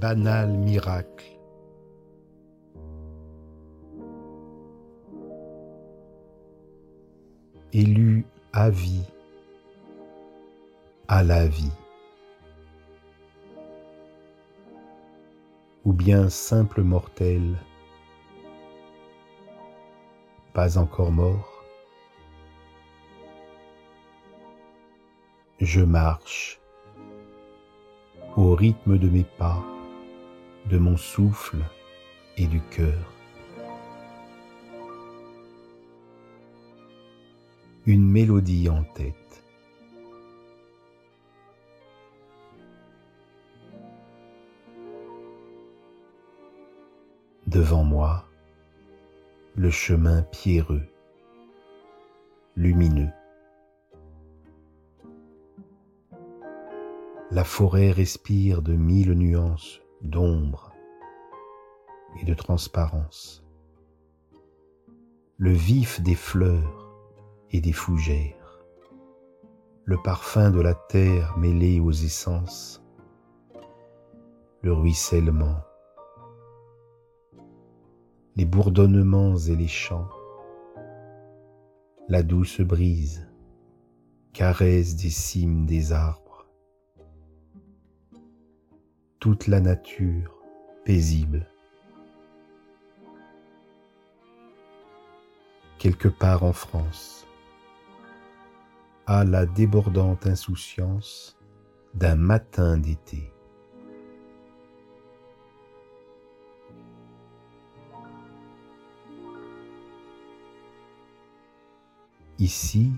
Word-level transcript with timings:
banal 0.00 0.48
miracle. 0.56 1.26
Élu 7.72 8.24
à 8.52 8.70
vie, 8.70 9.04
à 11.06 11.22
la 11.22 11.46
vie. 11.46 11.76
Ou 15.84 15.92
bien 15.92 16.30
simple 16.30 16.82
mortel, 16.82 17.56
pas 20.54 20.78
encore 20.78 21.12
mort. 21.12 21.62
Je 25.60 25.82
marche 25.82 26.58
au 28.36 28.54
rythme 28.54 28.96
de 28.96 29.08
mes 29.08 29.24
pas, 29.24 29.62
de 30.66 30.78
mon 30.78 30.96
souffle 30.96 31.58
et 32.36 32.46
du 32.46 32.60
cœur. 32.60 33.12
Une 37.86 38.06
mélodie 38.06 38.68
en 38.68 38.84
tête. 38.84 39.14
Devant 47.46 47.82
moi, 47.82 48.26
le 49.56 49.70
chemin 49.70 50.22
pierreux, 50.22 50.86
lumineux. 52.54 53.10
La 57.32 57.44
forêt 57.44 57.90
respire 57.90 58.62
de 58.62 58.74
mille 58.74 59.14
nuances 59.14 59.80
d'ombre 60.02 60.72
et 62.20 62.24
de 62.24 62.34
transparence. 62.34 63.44
Le 65.36 65.50
vif 65.50 66.00
des 66.00 66.14
fleurs 66.14 66.90
et 67.50 67.60
des 67.60 67.72
fougères, 67.72 68.60
le 69.84 69.96
parfum 70.02 70.50
de 70.50 70.60
la 70.60 70.74
terre 70.74 71.36
mêlé 71.36 71.80
aux 71.80 71.92
essences, 71.92 72.82
le 74.62 74.72
ruissellement, 74.72 75.60
les 78.36 78.44
bourdonnements 78.44 79.36
et 79.36 79.56
les 79.56 79.68
chants, 79.68 80.08
la 82.08 82.22
douce 82.22 82.60
brise, 82.60 83.28
caresse 84.32 84.96
des 84.96 85.10
cimes 85.10 85.66
des 85.66 85.92
arbres, 85.92 86.19
toute 89.20 89.48
la 89.48 89.60
nature 89.60 90.34
paisible. 90.86 91.46
Quelque 95.78 96.08
part 96.08 96.42
en 96.42 96.54
France, 96.54 97.26
à 99.06 99.24
la 99.24 99.44
débordante 99.44 100.26
insouciance 100.26 101.38
d'un 101.92 102.16
matin 102.16 102.78
d'été. 102.78 103.30
Ici, 112.38 112.90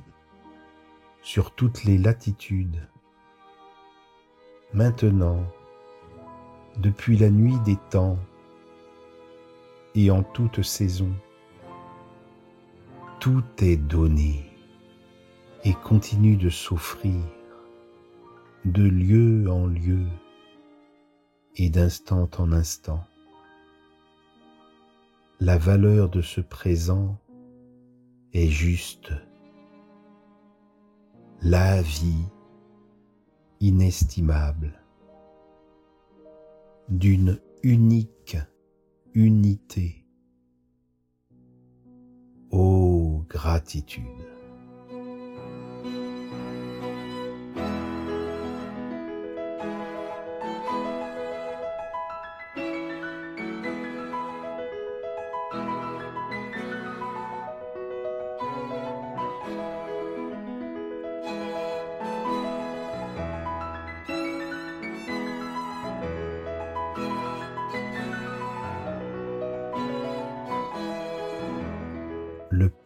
sur 1.21 1.53
toutes 1.53 1.83
les 1.83 1.99
latitudes, 1.99 2.89
maintenant 4.73 5.45
depuis 6.79 7.17
la 7.17 7.31
nuit 7.31 7.59
des 7.65 7.77
temps 7.91 8.19
et 9.95 10.11
en 10.11 10.23
toute 10.23 10.63
saison. 10.63 11.13
Tout 13.21 13.45
est 13.59 13.77
donné 13.77 14.45
et 15.65 15.75
continue 15.75 16.37
de 16.37 16.51
s'offrir 16.51 17.21
de 18.65 18.83
lieu 18.83 19.51
en 19.51 19.67
lieu 19.67 20.07
et 21.57 21.69
d'instant 21.69 22.31
en 22.39 22.53
instant. 22.53 23.05
La 25.41 25.59
valeur 25.59 26.09
de 26.09 26.23
ce 26.23 26.41
présent 26.41 27.19
est 28.33 28.49
juste. 28.49 29.13
La 31.43 31.83
vie 31.83 32.25
inestimable 33.61 34.82
d'une 36.99 37.41
unique 37.63 38.37
unité. 39.15 40.05
Ô 42.51 43.25
gratitude. 43.29 44.03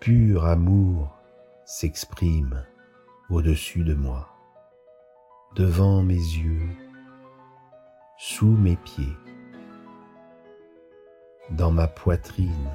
Pur 0.06 0.46
amour 0.46 1.18
s'exprime 1.64 2.64
au-dessus 3.28 3.82
de 3.82 3.92
moi, 3.92 4.28
devant 5.56 6.00
mes 6.00 6.14
yeux, 6.14 6.68
sous 8.16 8.52
mes 8.52 8.76
pieds, 8.76 9.16
dans 11.50 11.72
ma 11.72 11.88
poitrine, 11.88 12.70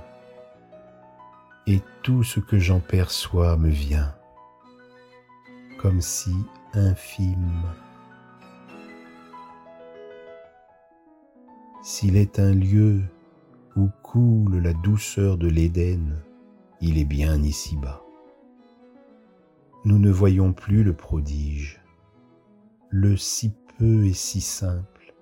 et 1.68 1.80
tout 2.04 2.22
ce 2.26 2.42
que 2.42 2.60
j'en 2.60 2.82
perçois 2.82 3.56
me 3.56 3.70
vient, 3.70 4.14
comme 5.80 6.02
si 6.02 6.36
infime. 6.74 7.64
S'il 11.82 12.18
est 12.18 12.40
un 12.40 12.54
lieu 12.54 13.00
où 13.78 13.88
coule 14.04 14.58
la 14.58 14.74
douceur 14.74 15.38
de 15.38 15.48
l'Éden, 15.48 16.22
il 16.82 16.98
est 16.98 17.06
bien 17.06 17.42
ici-bas. 17.44 18.02
Nous 19.86 20.00
ne 20.00 20.12
voyons 20.12 20.54
plus 20.54 20.84
le 20.84 20.94
prodige, 20.94 21.82
le 22.90 23.16
si 23.18 23.54
peu 23.78 24.06
et 24.06 24.14
si 24.14 24.42
simple, 24.42 25.14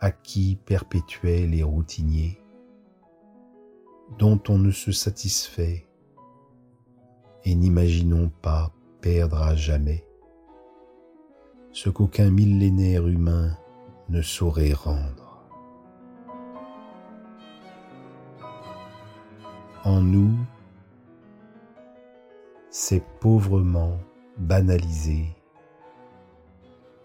acquis 0.00 0.58
perpétuel 0.66 1.54
et 1.54 1.62
routinier, 1.62 2.38
dont 4.18 4.40
on 4.48 4.58
ne 4.58 4.70
se 4.70 4.92
satisfait 4.92 5.86
et 7.44 7.54
n'imaginons 7.54 8.30
pas 8.42 8.72
perdre 9.00 9.42
à 9.42 9.54
jamais 9.54 10.04
ce 11.72 11.90
qu'aucun 11.90 12.30
millénaire 12.30 13.06
humain 13.06 13.56
ne 14.08 14.22
saurait 14.22 14.72
rendre. 14.72 15.46
En 19.84 20.00
nous, 20.00 20.34
c'est 22.78 23.02
pauvrement 23.20 23.98
banalisé 24.36 25.24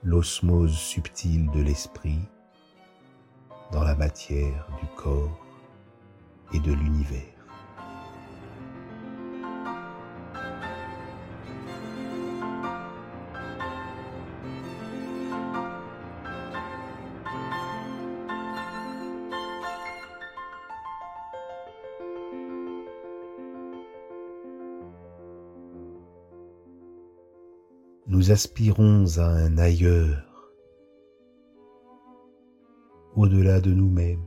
l'osmose 0.03 0.75
subtile 0.75 1.49
de 1.51 1.61
l'esprit 1.61 2.19
dans 3.71 3.85
la 3.85 3.95
matière 3.95 4.67
du 4.81 4.87
corps 4.97 5.39
et 6.53 6.59
de 6.59 6.73
l'univers. 6.73 7.30
Nous 28.11 28.29
aspirons 28.29 29.05
à 29.19 29.25
un 29.25 29.57
ailleurs, 29.57 30.51
au-delà 33.15 33.61
de 33.61 33.71
nous-mêmes, 33.71 34.25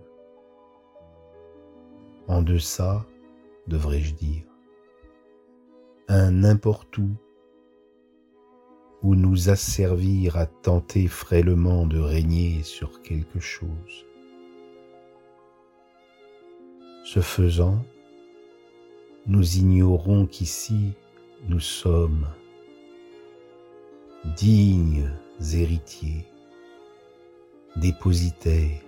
en 2.27 2.41
deçà, 2.41 3.05
devrais-je 3.67 4.15
dire, 4.15 4.45
un 6.09 6.31
n'importe 6.31 6.97
où, 6.97 7.11
ou 9.03 9.15
nous 9.17 9.51
asservir 9.51 10.39
à 10.39 10.47
tenter 10.47 11.07
frêlement 11.07 11.87
de 11.87 11.99
régner 11.99 12.63
sur 12.63 13.03
quelque 13.03 13.39
chose. 13.39 14.07
Ce 17.05 17.21
faisant, 17.21 17.85
nous 19.27 19.59
ignorons 19.59 20.25
qu'ici 20.25 20.95
nous 21.51 21.61
sommes 21.61 22.27
dignes 24.25 25.11
héritiers, 25.53 26.27
dépositaires, 27.77 28.81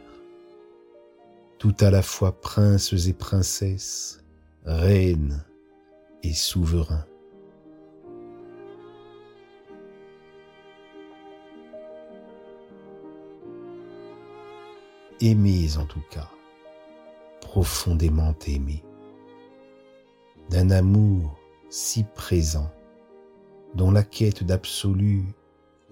tout 1.58 1.74
à 1.80 1.90
la 1.90 2.02
fois 2.02 2.40
princes 2.40 2.92
et 3.06 3.12
princesses, 3.12 4.24
reines 4.64 5.44
et 6.22 6.32
souverains. 6.32 7.06
Aimés 15.20 15.76
en 15.78 15.86
tout 15.86 16.02
cas, 16.10 16.30
profondément 17.40 18.34
aimés, 18.46 18.84
d'un 20.50 20.70
amour 20.70 21.38
si 21.68 22.04
présent, 22.04 22.70
dont 23.76 23.90
la 23.90 24.02
quête 24.02 24.42
d'absolu 24.42 25.26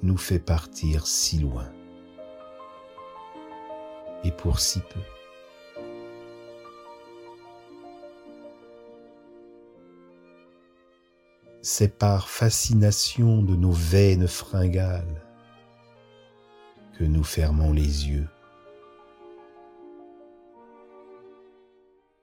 nous 0.02 0.16
fait 0.16 0.38
partir 0.38 1.06
si 1.06 1.38
loin. 1.38 1.70
Et 4.24 4.32
pour 4.32 4.58
si 4.58 4.80
peu. 4.80 5.00
C'est 11.60 11.98
par 11.98 12.30
fascination 12.30 13.42
de 13.42 13.54
nos 13.54 13.72
veines 13.72 14.28
fringales 14.28 15.22
que 16.98 17.04
nous 17.04 17.24
fermons 17.24 17.72
les 17.72 18.08
yeux. 18.08 18.28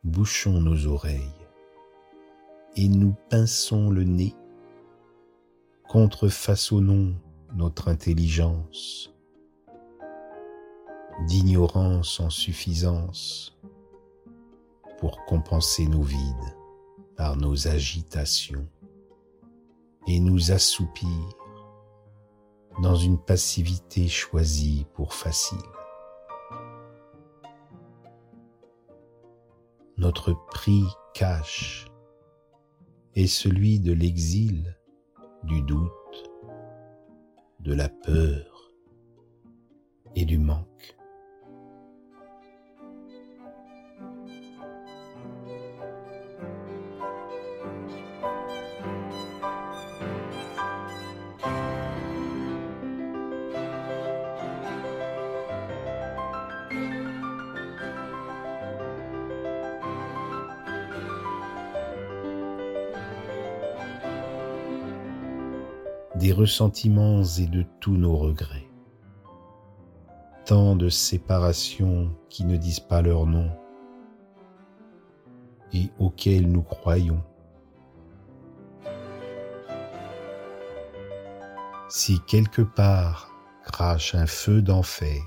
Bouchons 0.04 0.60
nos 0.60 0.88
oreilles 0.88 1.22
et 2.76 2.88
nous 2.88 3.14
pinçons 3.30 3.92
le 3.92 4.04
nez, 4.04 4.34
contrefaçonnons 5.92 7.14
notre 7.54 7.90
intelligence, 7.90 9.14
d'ignorance 11.28 12.22
en 12.22 12.30
suffisance 12.30 13.60
pour 15.00 15.26
compenser 15.26 15.88
nos 15.88 16.02
vides 16.02 16.56
par 17.18 17.36
nos 17.36 17.68
agitations 17.68 18.66
et 20.08 20.22
nous 20.22 20.54
assoupir 20.54 21.10
dans 22.82 22.96
une 22.96 23.20
passivité 23.20 24.08
choisie 24.08 24.86
pour 24.94 25.14
facile. 25.14 25.58
Notre 29.98 30.32
prix 30.52 30.86
cache 31.14 31.86
est 33.14 33.28
celui 33.28 33.82
de 33.82 33.92
l'exil, 33.92 34.78
du 35.44 35.62
doute, 35.64 36.32
de 37.60 37.74
la 37.74 37.90
peur 37.90 38.74
et 40.16 40.26
du 40.26 40.38
manque. 40.38 40.98
Des 66.22 66.34
ressentiments 66.34 67.24
et 67.40 67.48
de 67.48 67.66
tous 67.80 67.98
nos 67.98 68.16
regrets. 68.16 68.70
Tant 70.46 70.76
de 70.76 70.88
séparations 70.88 72.16
qui 72.30 72.46
ne 72.46 72.58
disent 72.58 72.80
pas 72.80 73.02
leur 73.02 73.26
nom 73.26 73.50
et 75.74 75.90
auxquelles 75.98 76.48
nous 76.48 76.62
croyons. 76.62 77.24
Si 81.90 82.20
quelque 82.28 82.62
part 82.62 83.32
crache 83.64 84.14
un 84.14 84.28
feu 84.28 84.62
d'enfer, 84.62 85.24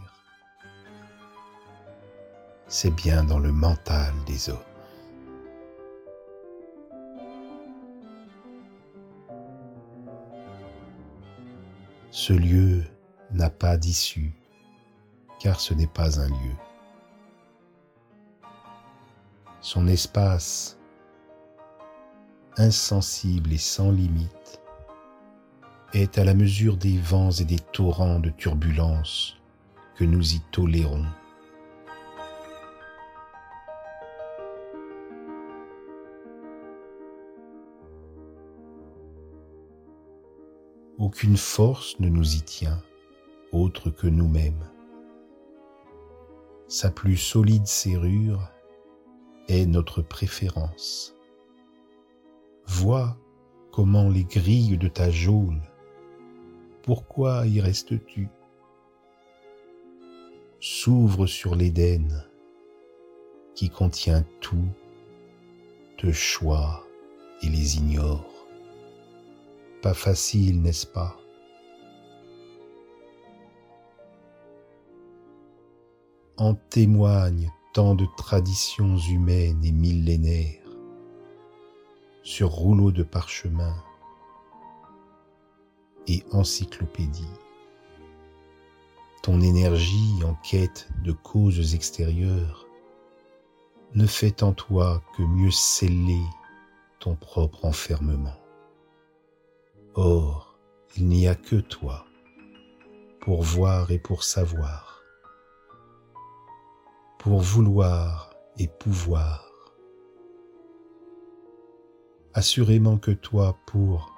c'est 2.69 2.95
bien 2.95 3.25
dans 3.25 3.41
le 3.41 3.51
mental 3.51 4.15
des 4.27 4.49
hommes. 4.49 4.74
Ce 12.27 12.33
lieu 12.33 12.83
n'a 13.33 13.51
pas 13.51 13.77
d'issue, 13.77 14.33
car 15.39 15.61
ce 15.61 15.75
n'est 15.75 15.87
pas 15.87 16.19
un 16.23 16.29
lieu. 16.29 16.57
Son 19.61 19.87
espace, 19.89 20.79
insensible 22.57 23.53
et 23.53 23.59
sans 23.59 23.91
limite, 23.91 24.63
est 25.93 26.17
à 26.17 26.25
la 26.25 26.33
mesure 26.33 26.79
des 26.79 26.97
vents 26.97 27.31
et 27.31 27.45
des 27.45 27.59
torrents 27.59 28.21
de 28.21 28.31
turbulence 28.31 29.37
que 29.95 30.05
nous 30.05 30.33
y 30.33 30.41
tolérons 30.51 31.05
Aucune 41.05 41.37
force 41.37 42.01
ne 42.01 42.09
nous 42.09 42.37
y 42.37 42.41
tient 42.41 42.83
autre 43.53 43.91
que 43.91 44.07
nous-mêmes. 44.07 44.67
Sa 46.67 46.91
plus 46.91 47.19
solide 47.19 47.67
serrure 47.67 48.51
est 49.49 49.67
notre 49.67 50.01
préférence. 50.01 51.15
Vois 52.67 53.19
comment 53.71 54.09
les 54.09 54.25
grilles 54.25 54.79
de 54.79 54.89
ta 54.89 55.11
geôle, 55.11 55.61
pourquoi 56.83 57.47
y 57.47 57.61
restes-tu? 57.61 58.31
S'ouvrent 60.59 61.27
sur 61.27 61.55
l'Éden 61.55 62.25
qui 63.55 63.69
contient 63.69 64.25
tout, 64.41 64.71
te 65.99 66.11
choix 66.13 66.83
et 67.43 67.51
les 67.51 67.77
ignore 67.77 68.34
facile, 69.93 70.63
n'est-ce 70.63 70.87
pas? 70.87 71.17
En 76.39 76.55
témoignent 76.55 77.51
tant 77.75 77.95
de 77.95 78.07
traditions 78.17 78.97
humaines 78.97 79.63
et 79.65 79.73
millénaires 79.73 80.63
sur 82.23 82.51
rouleaux 82.51 82.93
de 82.93 83.03
parchemin 83.03 83.75
et 86.07 86.25
encyclopédie. 86.33 87.29
Ton 89.23 89.41
énergie 89.41 90.23
en 90.25 90.35
quête 90.35 90.89
de 91.03 91.13
causes 91.13 91.75
extérieures 91.75 92.67
ne 93.95 94.07
fait 94.07 94.43
en 94.43 94.53
toi 94.53 95.03
que 95.17 95.23
mieux 95.23 95.51
sceller 95.51 96.23
ton 97.01 97.15
propre 97.17 97.65
enfermement. 97.65 98.44
Or, 99.97 100.59
il 100.97 101.07
n'y 101.07 101.29
a 101.29 101.37
que 101.37 101.55
toi 101.55 102.05
pour 103.21 103.43
voir 103.43 103.93
et 103.93 104.01
pour 104.01 104.25
savoir, 104.25 105.05
pour 107.21 107.39
vouloir 107.39 108.35
et 108.59 108.67
pouvoir. 108.67 109.49
Assurément 112.33 112.99
que 112.99 113.13
toi 113.13 113.57
pour 113.67 114.13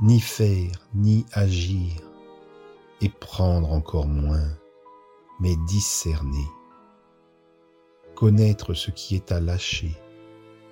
ni 0.00 0.18
faire 0.18 0.88
ni 0.94 1.26
agir 1.32 1.92
et 3.02 3.10
prendre 3.10 3.70
encore 3.72 4.06
moins, 4.06 4.56
mais 5.40 5.56
discerner, 5.68 6.48
connaître 8.14 8.72
ce 8.72 8.90
qui 8.90 9.14
est 9.14 9.30
à 9.30 9.40
lâcher 9.40 9.94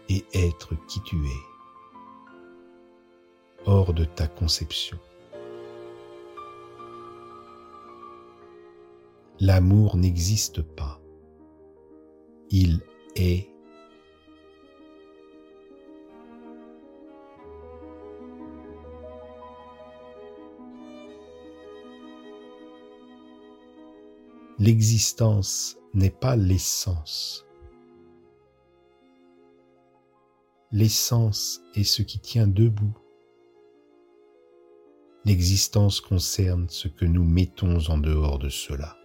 et 0.09 0.25
être 0.33 0.75
qui 0.87 1.03
tu 1.03 1.27
es 1.27 1.54
hors 3.67 3.93
de 3.95 4.05
ta 4.05 4.27
conception. 4.27 4.99
L'amour 9.41 9.97
n'existe 9.97 10.63
pas. 10.63 11.01
Il 12.51 12.81
est. 13.17 13.49
L'existence 24.59 25.77
n'est 25.95 26.11
pas 26.11 26.37
l'essence. 26.37 27.45
L'essence 30.71 31.61
est 31.75 31.85
ce 31.85 32.03
qui 32.03 32.19
tient 32.19 32.47
debout 32.47 32.97
L'existence 35.27 36.03
concerne 36.03 36.69
ce 36.69 36.87
que 36.87 37.07
nous 37.07 37.25
mettons 37.25 37.79
en 37.89 37.97
dehors 37.97 38.39
de 38.39 38.51
cela. 38.51 38.99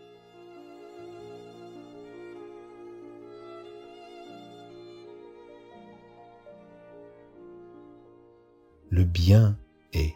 Le 8.89 9.05
bien 9.05 9.57
est. 9.93 10.13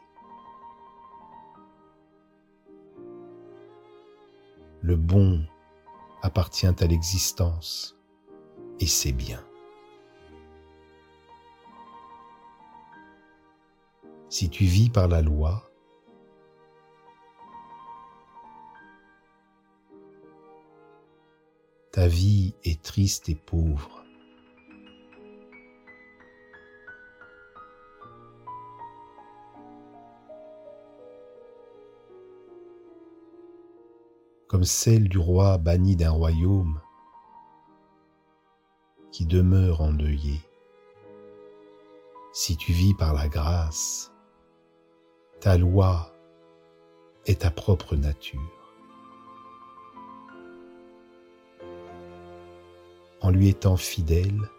Le 4.81 4.97
bon 4.97 5.45
appartient 6.21 6.67
à 6.67 6.85
l'existence 6.85 7.97
et 8.81 8.87
c'est 8.87 9.13
bien. 9.13 9.41
Si 14.27 14.49
tu 14.49 14.65
vis 14.65 14.89
par 14.89 15.07
la 15.07 15.21
loi, 15.21 15.69
ta 21.93 22.07
vie 22.07 22.55
est 22.63 22.81
triste 22.81 23.29
et 23.29 23.35
pauvre. 23.35 23.99
comme 34.47 34.65
celle 34.65 35.09
du 35.09 35.17
roi 35.17 35.57
banni 35.57 35.95
d'un 35.95 36.11
royaume 36.11 36.79
qui 39.11 39.25
demeure 39.25 39.81
endeuillé. 39.81 40.39
Si 42.33 42.55
tu 42.55 42.71
vis 42.71 42.93
par 42.93 43.15
la 43.15 43.27
grâce, 43.27 44.11
ta 45.39 45.57
loi 45.57 46.13
est 47.25 47.41
ta 47.41 47.49
propre 47.49 47.95
nature. 47.95 48.62
En 53.23 53.31
lui 53.31 53.47
étant 53.47 53.77
fidèle, 53.77 54.51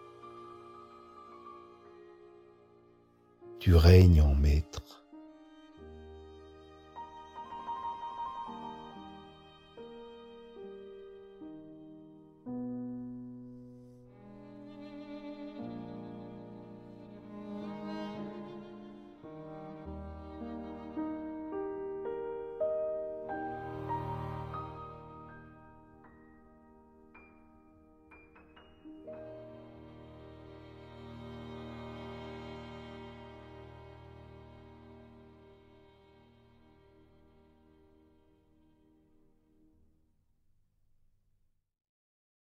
tu 3.59 3.75
règnes 3.75 4.21
en 4.21 4.33
maître. 4.33 5.04